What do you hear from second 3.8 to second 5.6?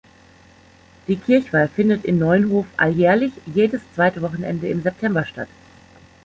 zweite Wochenende im September statt.